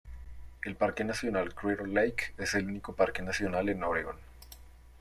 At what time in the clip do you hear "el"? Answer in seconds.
0.63-0.75, 2.55-2.65